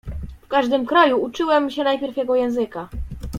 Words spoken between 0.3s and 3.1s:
"W każdym kraju uczyłem się najpierw jego języka."